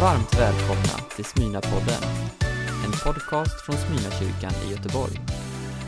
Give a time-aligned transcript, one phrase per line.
[0.00, 2.02] Varmt välkomna till Smyna-podden,
[2.84, 5.20] en podcast från Smyna-kyrkan i Göteborg.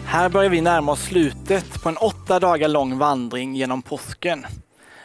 [0.05, 4.47] Här börjar vi närma oss slutet på en åtta dagar lång vandring genom påsken.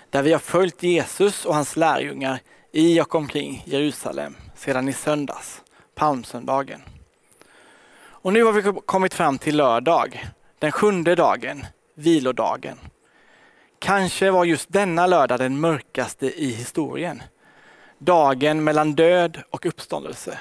[0.09, 2.39] Där vi har följt Jesus och hans lärjungar
[2.71, 5.61] i och omkring Jerusalem sedan i söndags,
[5.95, 6.81] palmsöndagen.
[8.01, 10.25] Och nu har vi kommit fram till lördag,
[10.59, 11.65] den sjunde dagen,
[11.95, 12.77] vilodagen.
[13.79, 17.21] Kanske var just denna lördag den mörkaste i historien.
[18.03, 20.39] Dagen mellan död och uppståndelse.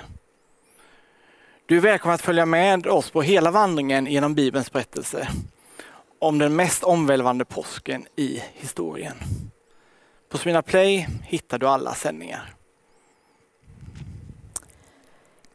[1.67, 5.29] Du är välkommen att följa med oss på hela vandringen genom Bibelns berättelse
[6.19, 9.15] om den mest omvälvande påsken i historien.
[10.29, 12.55] På Smina Play hittar du alla sändningar.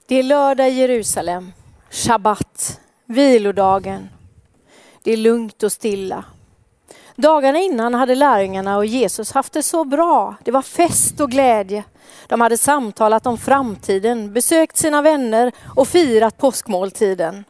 [0.06, 1.52] Det är lördag i Jerusalem,
[1.90, 4.10] shabbat, vilodagen.
[5.04, 6.26] Det är lugnt och stilla.
[7.16, 10.36] Dagarna innan hade lärjungarna och Jesus haft det så bra.
[10.44, 11.84] Det var fest och glädje.
[12.28, 17.44] De hade samtalat om framtiden, besökt sina vänner och firat påskmåltiden.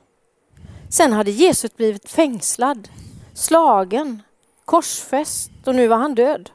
[0.90, 2.88] Sen hade Jesus blivit fängslad,
[3.34, 4.22] slagen,
[4.66, 6.50] korsfäst och nu var han död.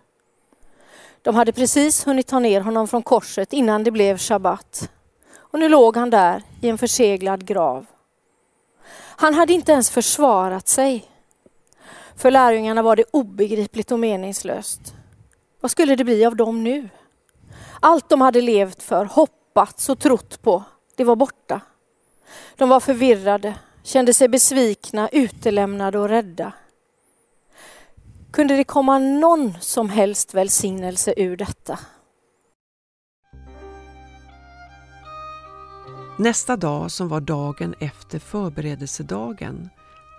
[1.23, 4.91] De hade precis hunnit ta ner honom från korset innan det blev shabbat.
[5.37, 7.87] Och nu låg han där i en förseglad grav.
[9.17, 11.11] Han hade inte ens försvarat sig.
[12.21, 14.95] För lärjungarna var det obegripligt och meningslöst.
[15.61, 16.89] Vad skulle det bli av dem nu?
[17.81, 20.63] Allt de hade levt för, hoppats och trott på,
[20.97, 21.61] det var borta.
[22.57, 26.53] De var förvirrade, kände sig besvikna, utelämnade och rädda.
[28.31, 31.79] Kunde det komma någon som helst välsignelse ur detta?
[36.19, 39.71] Nästa dag, som var dagen efter förberedelsedagen,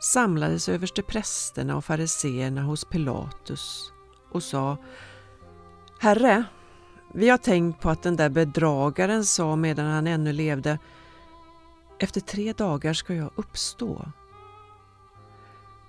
[0.02, 3.92] samlades översteprästerna och fariseerna hos Pilatus
[4.32, 4.78] och sa
[6.00, 6.44] Herre,
[7.14, 10.80] vi har tänkt på att den där bedragaren sa medan han ännu levde
[12.00, 14.06] Efter tre dagar ska jag uppstå.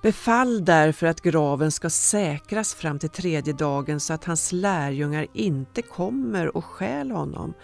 [0.03, 5.83] Befall därför att graven ska säkras fram till tredje dagen så att hans lärjungar inte
[5.83, 7.55] kommer och stjäl honom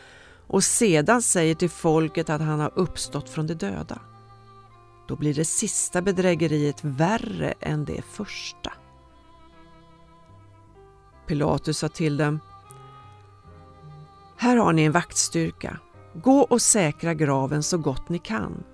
[0.47, 3.98] och sedan säger till folket att han har uppstått från de döda.
[5.08, 8.72] Då blir det sista bedrägeriet värre än det första.
[11.26, 12.41] Pilatus sa till dem
[14.36, 15.78] Här har ni en vaktstyrka.
[16.14, 18.64] Gå och säkra graven så gott ni kan.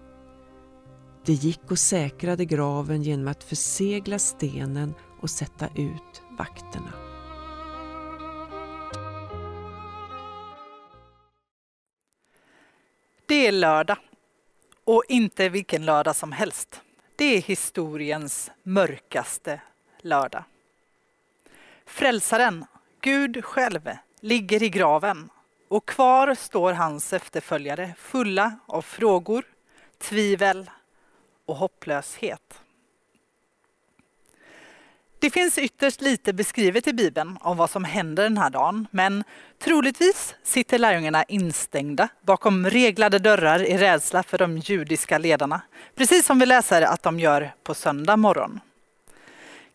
[1.24, 6.92] De gick och säkrade graven genom att försegla stenen och sätta ut vakterna.
[13.26, 13.98] Det är lördag.
[14.84, 16.80] Och inte vilken lördag som helst.
[17.16, 19.60] Det är historiens mörkaste
[20.00, 20.44] lördag.
[21.86, 22.64] Frälsaren,
[23.00, 23.90] Gud själv,
[24.20, 25.30] ligger i graven
[25.68, 29.44] och kvar står hans efterföljare fulla av frågor,
[29.98, 30.70] tvivel
[31.46, 32.63] och hopplöshet.
[35.24, 39.24] Det finns ytterst lite beskrivet i Bibeln om vad som händer den här dagen, men
[39.62, 45.60] troligtvis sitter lärjungarna instängda bakom reglade dörrar i rädsla för de judiska ledarna,
[45.94, 48.60] precis som vi läser att de gör på söndag morgon.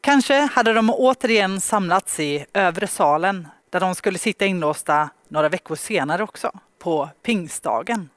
[0.01, 5.75] Kanske hade de återigen samlats i övre salen där de skulle sitta inlåsta några veckor
[5.75, 8.09] senare också, på pingstdagen.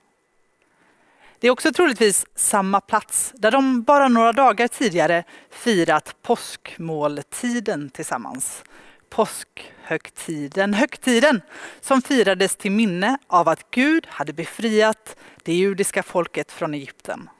[1.42, 8.64] Det är också troligtvis samma plats där de bara några dagar tidigare firat påskmåltiden tillsammans.
[9.10, 11.40] Påskhögtiden, högtiden
[11.80, 17.30] som firades till minne av att Gud hade befriat det judiska folket från Egypten.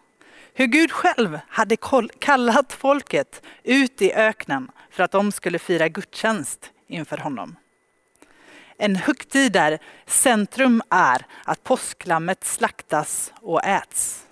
[0.54, 1.76] Hur Gud själv hade
[2.19, 7.56] kallat folket ut i öknen för att de skulle fira gudstjänst inför honom
[8.82, 14.26] en högtid där centrum är att påsklammet slaktas och äts.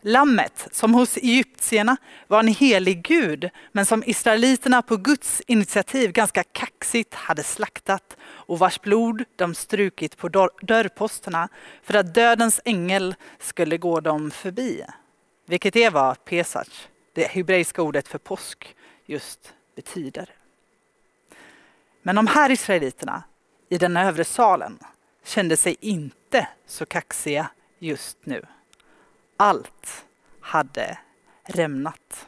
[0.00, 1.96] Lammet, som hos egyptierna
[2.26, 8.58] var en helig gud, men som israeliterna på Guds initiativ ganska kaxigt hade slaktat och
[8.58, 10.28] vars blod de strukit på
[10.62, 11.48] dörrposterna
[11.82, 14.84] för att dödens ängel skulle gå dem förbi.
[15.46, 20.30] Vilket är vad Pesach, det hebreiska ordet för påsk, just betyder.
[22.02, 23.22] Men de här israeliterna
[23.68, 24.78] i den övre salen
[25.24, 28.42] kände sig inte så kaxiga just nu.
[29.36, 30.04] Allt
[30.40, 30.98] hade
[31.44, 32.26] rämnat.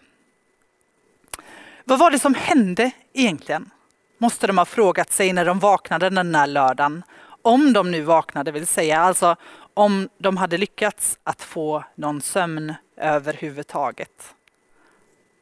[1.84, 3.70] Vad var det som hände egentligen?
[4.18, 7.02] Måste de ha frågat sig när de vaknade den här lördagen.
[7.42, 9.36] Om de nu vaknade vill säga, alltså
[9.74, 14.34] om de hade lyckats att få någon sömn överhuvudtaget.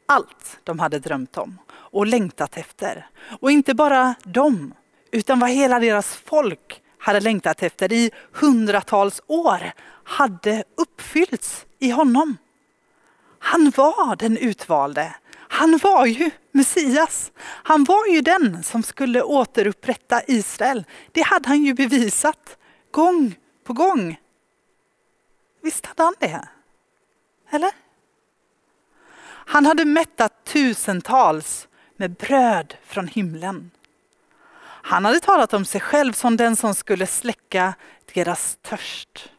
[0.06, 3.06] Allt de hade drömt om och längtat efter.
[3.40, 4.74] Och inte bara de,
[5.14, 9.72] utan vad hela deras folk hade längtat efter i hundratals år
[10.04, 12.36] hade uppfyllts i honom.
[13.38, 15.14] Han var den utvalde.
[15.34, 17.32] Han var ju Messias.
[17.40, 20.84] Han var ju den som skulle återupprätta Israel.
[21.12, 22.56] Det hade han ju bevisat
[22.90, 23.34] gång
[23.64, 24.20] på gång.
[25.62, 26.48] Visst hade han det?
[27.50, 27.70] Eller?
[29.26, 33.70] Han hade mättat tusentals med bröd från himlen.
[34.86, 37.74] Han hade talat om sig själv som den som skulle släcka
[38.14, 39.32] deras törst.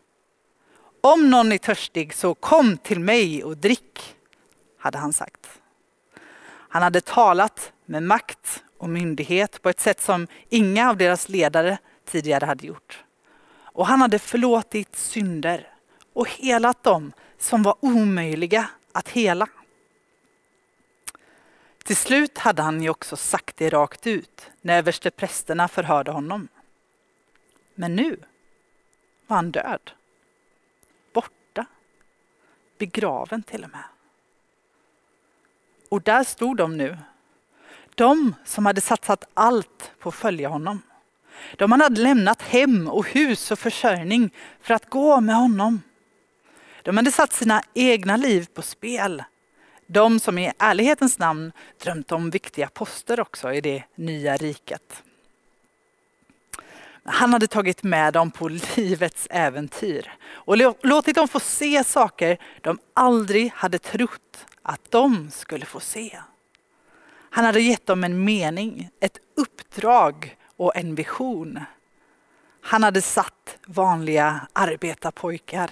[1.02, 4.16] Om någon är törstig så kom till mig och drick,
[4.80, 5.48] hade han sagt.
[6.48, 11.78] Han hade talat med makt och myndighet på ett sätt som inga av deras ledare
[12.06, 13.04] tidigare hade gjort.
[13.58, 15.68] Och han hade förlåtit synder
[16.14, 19.48] och helat dem som var omöjliga att hela.
[21.86, 26.48] Till slut hade han ju också sagt det rakt ut när översteprästerna förhörde honom.
[27.76, 28.20] Men nu
[29.28, 29.92] var han död.
[31.14, 31.66] Borta.
[32.78, 33.84] Begraven till och med.
[35.90, 36.98] Och där stod de nu.
[37.96, 40.82] De som hade satsat allt på att följa honom.
[41.58, 45.82] De hade lämnat hem och hus och försörjning för att gå med honom.
[46.84, 49.24] De hade satt sina egna liv på spel.
[49.88, 51.52] De som i ärlighetens namn
[51.84, 55.04] drömt om viktiga poster också i det nya riket.
[57.04, 62.80] Han hade tagit med dem på livets äventyr och låtit dem få se saker de
[62.94, 66.20] aldrig hade trott att de skulle få se.
[67.30, 71.60] Han hade gett dem en mening, ett uppdrag och en vision.
[72.62, 75.72] Han hade satt vanliga arbetarpojkars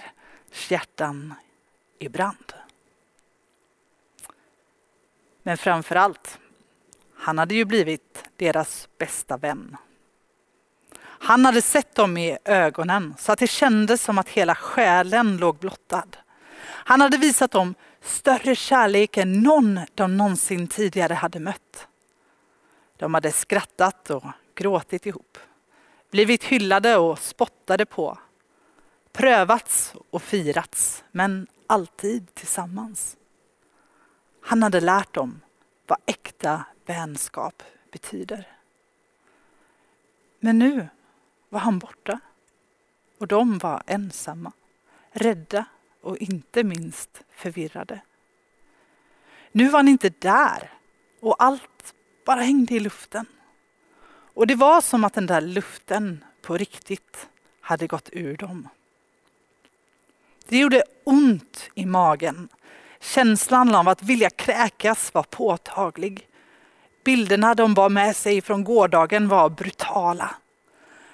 [0.68, 1.34] hjärtan
[1.98, 2.63] i brand.
[5.46, 6.38] Men framför allt,
[7.14, 9.76] han hade ju blivit deras bästa vän.
[11.00, 15.58] Han hade sett dem i ögonen så att det kändes som att hela själen låg
[15.58, 16.16] blottad.
[16.62, 21.88] Han hade visat dem större kärlek än någon de någonsin tidigare hade mött.
[22.96, 24.24] De hade skrattat och
[24.54, 25.38] gråtit ihop,
[26.10, 28.18] blivit hyllade och spottade på,
[29.12, 33.16] prövats och firats, men alltid tillsammans.
[34.46, 35.40] Han hade lärt dem
[35.86, 37.62] vad äkta vänskap
[37.92, 38.48] betyder.
[40.40, 40.88] Men nu
[41.48, 42.20] var han borta
[43.18, 44.52] och de var ensamma,
[45.10, 45.64] rädda
[46.00, 48.00] och inte minst förvirrade.
[49.52, 50.72] Nu var han inte där
[51.20, 51.94] och allt
[52.26, 53.26] bara hängde i luften.
[54.34, 57.28] Och det var som att den där luften på riktigt
[57.60, 58.68] hade gått ur dem.
[60.46, 62.48] Det gjorde ont i magen.
[63.04, 66.26] Känslan av att vilja kräkas var påtaglig.
[67.04, 70.34] Bilderna de bar med sig från gårdagen var brutala.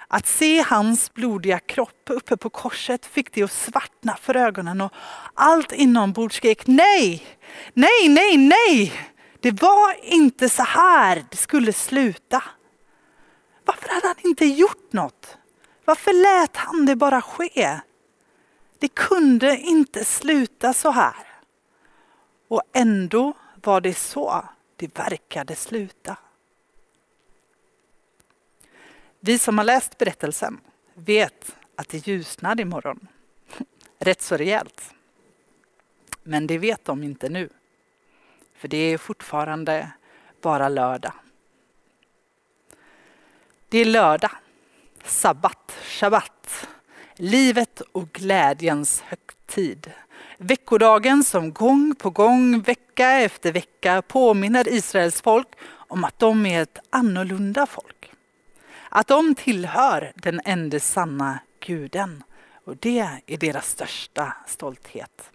[0.08, 4.92] Att se hans blodiga kropp uppe på korset fick det att svartna för ögonen och
[5.34, 7.22] allt inombords skrek nej,
[7.74, 8.92] nej, nej, nej.
[9.40, 12.42] Det var inte så här det skulle sluta.
[13.64, 15.36] Varför hade han inte gjort något?
[15.84, 17.80] Varför lät han det bara ske?
[18.78, 21.29] Det kunde inte sluta så här.
[22.50, 24.44] Och ändå var det så
[24.76, 26.16] det verkade sluta.
[29.20, 30.60] Vi som har läst berättelsen
[30.94, 33.08] vet att det ljusnar imorgon.
[33.98, 34.94] Rätt så rejält.
[36.22, 37.48] Men det vet de inte nu.
[38.54, 39.92] För det är fortfarande
[40.40, 41.12] bara lördag.
[43.68, 44.32] Det är lördag,
[45.04, 46.68] sabbat, shabbat,
[47.14, 49.92] livet och glädjens högtid.
[50.42, 56.62] Veckodagen som gång på gång, vecka efter vecka påminner Israels folk om att de är
[56.62, 58.12] ett annorlunda folk.
[58.88, 62.22] Att de tillhör den enda sanna guden
[62.64, 65.30] och det är deras största stolthet.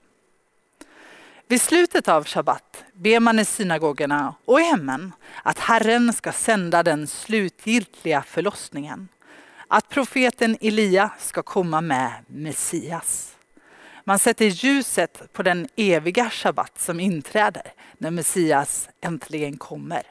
[1.47, 6.83] Vid slutet av shabbat ber man i synagogorna och i hemmen att Herren ska sända
[6.83, 9.07] den slutgiltiga förlossningen.
[9.67, 13.34] Att profeten Elia ska komma med Messias.
[14.07, 20.03] Man sätter ljuset på den eviga shabbat som inträder när Messias äntligen kommer.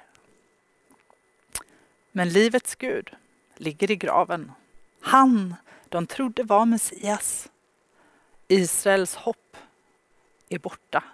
[2.12, 3.10] Men livets Gud
[3.56, 4.52] ligger i graven.
[5.00, 5.54] Han
[5.88, 7.50] de trodde var Messias.
[8.48, 9.56] Israels hopp
[10.48, 11.04] är borta.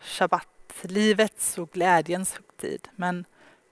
[0.00, 2.88] Shabbat, livets och glädjens högtid.
[2.96, 3.24] Men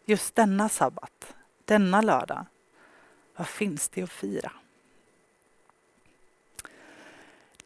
[0.05, 1.35] just denna sabbat,
[1.65, 2.47] denna lördag,
[3.37, 4.53] vad finns det att fira?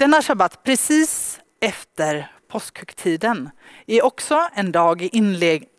[0.01, 3.51] Denna shabbat, precis efter påskhögtiden,
[3.87, 5.11] är också en dag i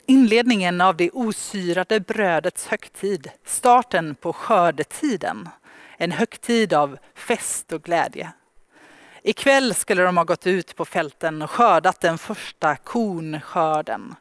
[0.05, 5.49] inledningen av det osyrade brödets högtid, starten på skördetiden.
[5.97, 8.31] En högtid av fest och glädje.
[9.23, 14.15] Ikväll skulle de ha gått ut på fälten och skördat den första kornskörden.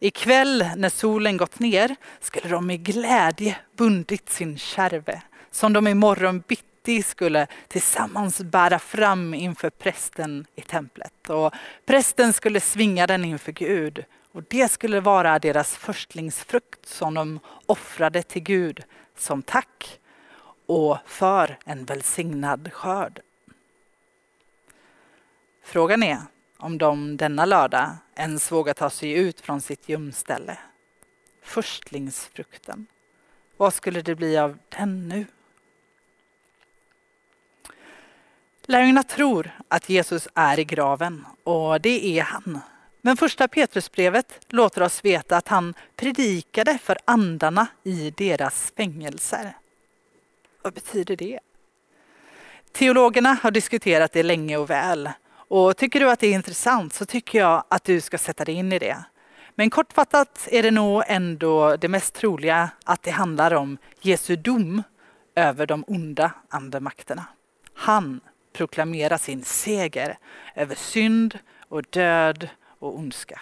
[0.00, 6.42] Ikväll när solen gått ner skulle de med glädje bundit sin kärve som de imorgon
[6.48, 11.30] bitti de skulle tillsammans bära fram inför prästen i templet.
[11.30, 11.54] Och
[11.86, 18.22] prästen skulle svinga den inför Gud och det skulle vara deras förstlingsfrukt som de offrade
[18.22, 18.84] till Gud
[19.16, 20.00] som tack
[20.66, 23.20] och för en välsignad skörd.
[25.64, 26.18] Frågan är
[26.58, 30.58] om de denna lördag ens vågar ta sig ut från sitt gömställe.
[31.42, 32.86] Förstlingsfrukten.
[33.56, 35.26] Vad skulle det bli av den nu?
[38.68, 42.60] Lärjungarna tror att Jesus är i graven och det är han.
[43.02, 49.56] Men första Petrusbrevet låter oss veta att han predikade för andarna i deras fängelser.
[50.62, 51.38] Vad betyder det?
[52.72, 57.04] Teologerna har diskuterat det länge och väl och tycker du att det är intressant så
[57.06, 59.04] tycker jag att du ska sätta dig in i det.
[59.54, 64.82] Men kortfattat är det nog ändå det mest troliga att det handlar om Jesu dom
[65.34, 67.24] över de onda andemakterna.
[67.74, 68.20] Han
[68.56, 70.18] proklamera sin seger
[70.54, 72.48] över synd och död
[72.78, 73.40] och ondska.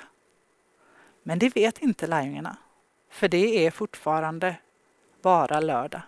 [1.22, 2.56] Men det vet inte lärjungarna,
[3.10, 4.56] för det är fortfarande
[5.22, 6.00] bara lördag.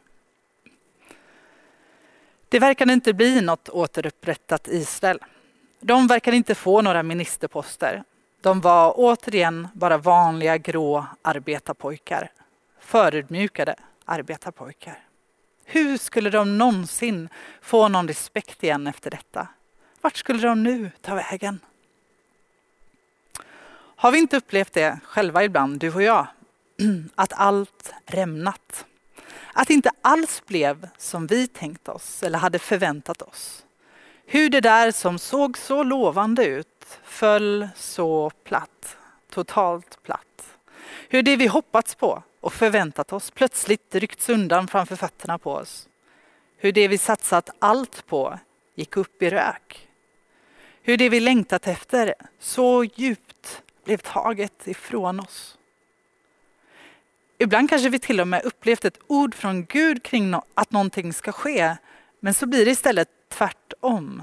[2.49, 5.19] Det verkar inte bli något återupprättat Israel.
[5.81, 8.05] De verkar inte få några ministerposter.
[8.41, 12.31] De var återigen bara vanliga grå arbetarpojkar.
[12.79, 15.06] Förödmjukade arbetarpojkar.
[15.69, 17.29] Hur skulle de någonsin
[17.61, 19.49] få någon respekt igen efter detta?
[20.01, 21.61] Vart skulle de nu ta vägen?
[23.97, 26.27] Har vi inte upplevt det själva ibland, du och jag?
[27.15, 28.87] Att allt rämnat.
[29.53, 33.65] Att det inte alls blev som vi tänkt oss eller hade förväntat oss.
[34.27, 38.97] Hur det där som såg så lovande ut föll så platt,
[39.31, 40.56] totalt platt.
[41.09, 45.89] Hur det vi hoppats på och förväntat oss plötsligt ryckts undan framför fötterna på oss.
[46.57, 48.39] Hur det vi satsat allt på
[48.75, 49.89] gick upp i rök.
[50.83, 55.59] Hur det vi längtat efter så djupt blev taget ifrån oss.
[57.39, 61.33] Ibland kanske vi till och med upplevt ett ord från Gud kring att någonting ska
[61.33, 61.77] ske,
[62.21, 64.23] men så blir det istället tvärtom.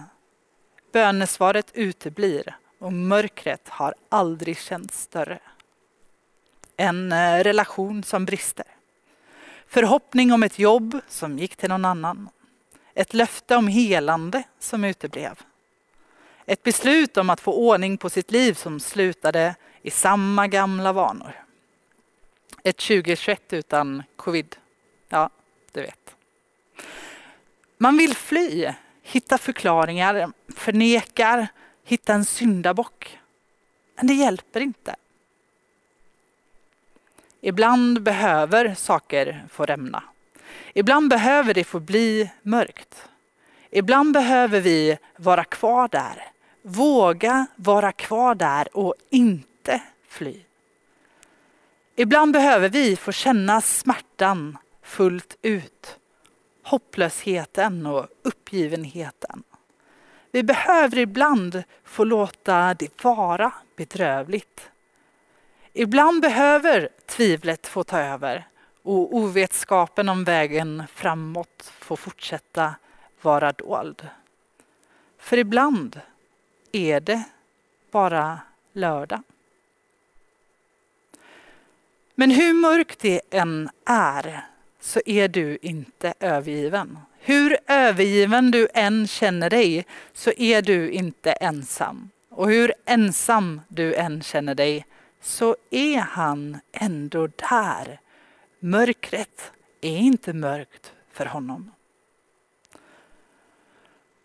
[0.93, 5.39] Bönesvaret uteblir och mörkret har aldrig känts större.
[6.83, 8.65] En eh, relation som brister.
[9.67, 12.29] Förhoppning om ett jobb som gick till någon annan.
[12.93, 15.39] Ett löfte om helande som uteblev.
[16.45, 21.45] Ett beslut om att få ordning på sitt liv som slutade i samma gamla vanor.
[22.63, 24.55] Ett 2021 utan covid.
[25.09, 25.29] Ja,
[25.71, 26.15] du vet.
[27.77, 31.47] Man vill fly, hitta förklaringar, förnekar,
[31.83, 33.19] hitta en syndabock.
[33.95, 34.95] Men det hjälper inte.
[37.45, 40.03] Ibland behöver saker få rämna.
[40.73, 43.09] Ibland behöver det få bli mörkt.
[43.71, 46.31] Ibland behöver vi vara kvar där.
[46.61, 50.41] Våga vara kvar där och inte fly.
[51.95, 55.99] Ibland behöver vi få känna smärtan fullt ut
[56.63, 59.43] hopplösheten och uppgivenheten.
[60.31, 64.69] Vi behöver ibland få låta det vara bedrövligt.
[65.73, 68.47] Ibland behöver tvivlet få ta över
[68.81, 72.75] och ovetskapen om vägen framåt få fortsätta
[73.21, 74.07] vara dold.
[75.17, 76.01] För ibland
[76.71, 77.23] är det
[77.91, 78.39] bara
[78.73, 79.21] lördag.
[82.15, 84.45] Men hur mörkt det än är
[84.79, 86.97] så är du inte övergiven.
[87.19, 92.09] Hur övergiven du än känner dig så är du inte ensam.
[92.29, 94.85] Och hur ensam du än känner dig
[95.23, 97.99] så är han ändå där.
[98.59, 99.51] Mörkret
[99.81, 101.71] är inte mörkt för honom.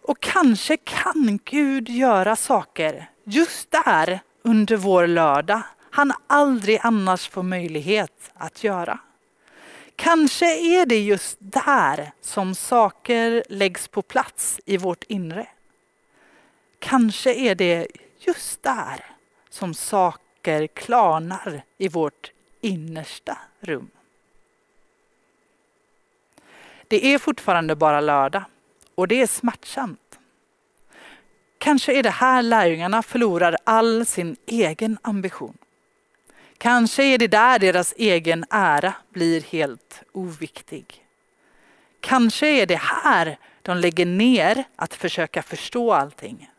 [0.02, 7.43] Och kanske kan Gud göra saker just där under vår lördag han aldrig annars får
[7.43, 8.99] möjlighet att göra.
[9.97, 10.47] Kanske
[10.81, 15.47] är det just där som saker läggs på plats i vårt inre.
[16.78, 17.87] Kanske är det
[18.19, 19.05] just där
[19.50, 20.27] som saker
[20.75, 23.90] klarnar i vårt innersta rum.
[26.88, 28.42] Det är fortfarande bara lördag
[28.95, 30.18] och det är smärtsamt.
[31.59, 35.59] Kanske är det här lärjungarna förlorar all sin egen ambition.
[36.59, 41.04] Kanske är det där deras egen ära blir helt oviktig.
[42.00, 46.50] Kanske är det här de lägger ner att försöka förstå allting.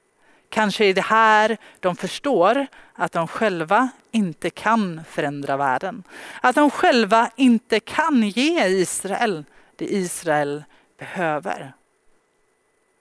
[0.50, 6.04] Kanske är det här de förstår att de själva inte kan förändra världen.
[6.42, 10.64] Att de själva inte kan ge Israel det Israel
[10.98, 11.74] behöver.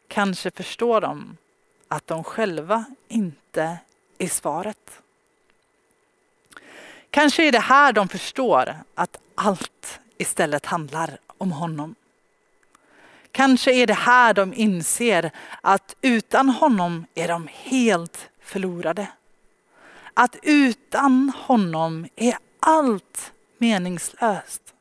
[0.09, 1.37] Kanske förstår de
[1.89, 3.79] att de själva inte
[4.19, 5.03] är svaret.
[7.11, 11.95] Kanske är det här de förstår att allt istället handlar om honom.
[13.39, 15.31] Kanske är det här de inser
[15.61, 19.07] att utan honom är de helt förlorade.
[20.15, 24.75] Att utan honom är allt meningslöst.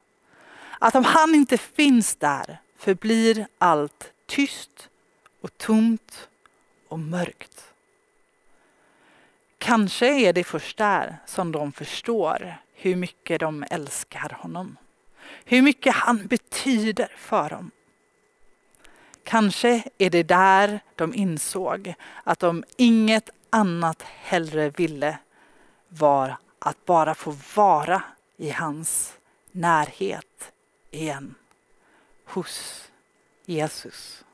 [0.80, 4.90] Att om han inte finns där förblir allt tyst
[5.42, 6.30] och tomt
[6.88, 7.74] och mörkt.
[9.58, 14.78] Kanske är det först där som de förstår hur mycket de älskar honom.
[15.46, 17.72] Hur mycket han betyder för dem.
[19.28, 21.94] Kanske är det där de insåg
[22.24, 25.18] att de inget annat hellre ville
[25.88, 28.04] var att bara få vara
[28.38, 29.18] i hans
[29.52, 30.52] närhet
[30.92, 31.36] igen.
[32.26, 32.84] Hos
[33.46, 34.26] Jesus.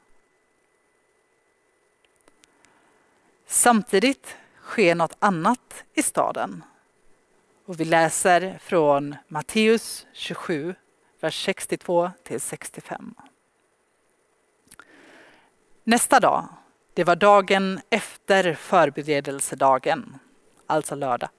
[3.48, 6.64] Samtidigt sker något annat i staden.
[7.66, 10.76] Och vi läser från Matteus 27,
[11.20, 13.16] vers 62 till 65.
[15.86, 16.46] Nästa dag,
[16.94, 20.20] det var dagen efter förberedelsedagen,
[20.68, 21.30] alltså lördag,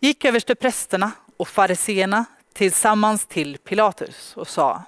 [0.00, 4.82] gick översteprästerna och fariseerna tillsammans till Pilatus och sa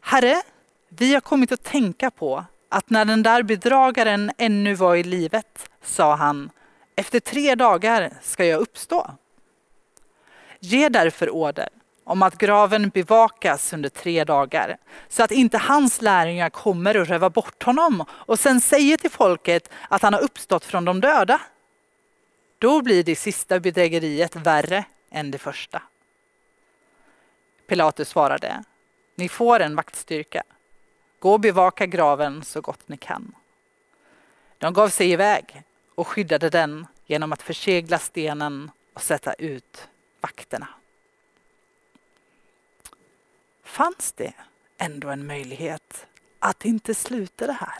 [0.00, 0.42] Herre,
[0.88, 5.70] vi har kommit att tänka på att när den där bedragaren ännu var i livet
[5.82, 6.50] sa han
[6.96, 9.10] efter tre dagar ska jag uppstå.
[10.60, 11.68] Ge därför order
[12.10, 14.76] om att graven bevakas under tre dagar
[15.08, 19.70] så att inte hans lärjungar kommer och rövar bort honom och sen säger till folket
[19.88, 21.40] att han har uppstått från de döda.
[22.58, 25.82] Då blir det sista bedrägeriet värre än det första.
[27.66, 28.64] Pilatus svarade,
[29.14, 30.42] ni får en vaktstyrka.
[31.18, 33.34] Gå och bevaka graven så gott ni kan.
[34.58, 35.62] De gav sig iväg
[35.94, 39.88] och skyddade den genom att försegla stenen och sätta ut
[40.20, 40.68] vakterna.
[43.70, 44.32] Fanns det
[44.78, 46.06] ändå en möjlighet
[46.38, 47.78] att inte sluta det här?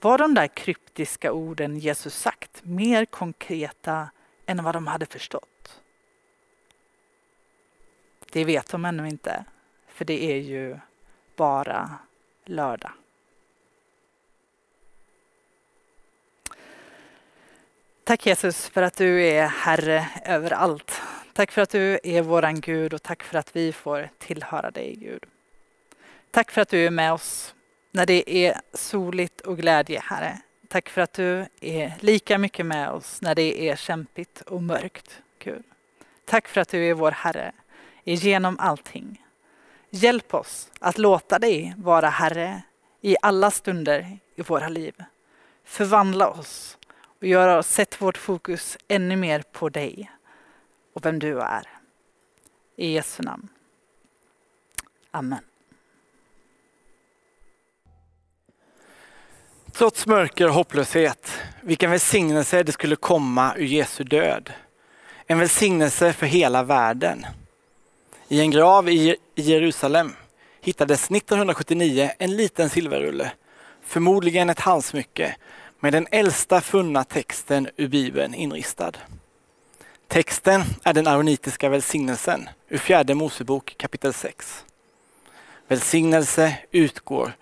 [0.00, 4.10] Var de där kryptiska orden Jesus sagt mer konkreta
[4.46, 5.82] än vad de hade förstått?
[8.32, 9.44] Det vet de ännu inte,
[9.88, 10.78] för det är ju
[11.36, 11.98] bara
[12.44, 12.92] lördag.
[18.04, 21.01] Tack Jesus för att du är Herre över allt.
[21.34, 24.96] Tack för att du är våran Gud och tack för att vi får tillhöra dig
[24.96, 25.24] Gud.
[26.30, 27.54] Tack för att du är med oss
[27.90, 30.38] när det är soligt och glädje Herre.
[30.68, 35.22] Tack för att du är lika mycket med oss när det är kämpigt och mörkt
[35.38, 35.62] Gud.
[36.24, 37.52] Tack för att du är vår Herre
[38.04, 39.26] genom allting.
[39.90, 42.62] Hjälp oss att låta dig vara Herre
[43.00, 44.94] i alla stunder i våra liv.
[45.64, 46.78] Förvandla oss
[47.20, 50.10] och göra sätt vårt fokus ännu mer på dig
[50.92, 51.68] och vem du är.
[52.76, 53.48] I Jesu namn.
[55.10, 55.38] Amen.
[59.72, 64.52] Trots mörker och hopplöshet, vilken välsignelse det skulle komma ur Jesu död.
[65.26, 67.26] En välsignelse för hela världen.
[68.28, 70.12] I en grav i Jerusalem
[70.60, 73.32] hittades 1979 en liten silverrulle,
[73.82, 75.36] förmodligen ett halsmycke
[75.80, 78.92] med den äldsta funna texten ur Bibeln inristad.
[80.12, 84.64] Texten är den aronitiska välsignelsen ur fjärde Mosebok kapitel 6.
[85.68, 87.36] Välsignelse utgår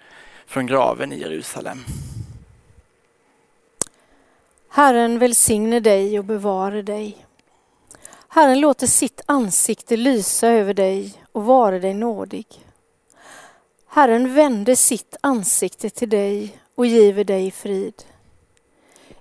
[0.46, 1.84] från graven i Jerusalem.
[4.68, 7.26] Herren välsigne dig och bevare dig.
[8.28, 12.46] Herren låter sitt ansikte lysa över dig och vare dig nådig.
[13.86, 18.02] Herren vände sitt ansikte till dig och giver dig frid.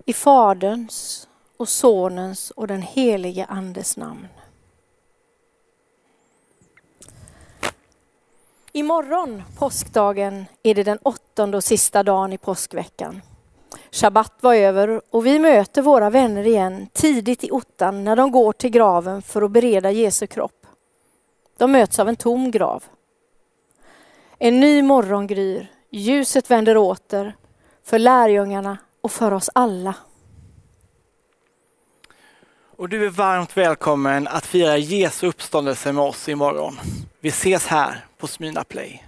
[0.05, 1.28] I Faderns
[1.59, 4.27] och Sonens och den helige Andes namn.
[8.71, 13.21] Imorgon, påskdagen, är det den åttonde och sista dagen i påskveckan.
[13.91, 18.53] Shabbat var över och vi möter våra vänner igen tidigt i ottan när de går
[18.53, 20.65] till graven för att bereda Jesu kropp.
[21.57, 22.83] De möts av en tom grav.
[24.37, 27.35] En ny morgon gryr, ljuset vänder åter
[27.83, 29.95] för lärjungarna och för oss alla.
[32.79, 36.79] Och du är varmt välkommen att fira Jesu uppståndelse med oss imorgon.
[37.19, 39.03] Vi ses här på Smyna Play.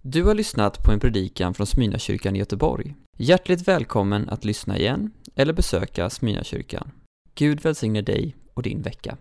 [0.00, 2.94] Du har lyssnat på en predikan från Smyrnakyrkan i Göteborg.
[3.18, 6.90] Hjärtligt välkommen att lyssna igen eller besöka Smyrnakyrkan.
[7.34, 9.16] Gud välsigne dig och din vecka.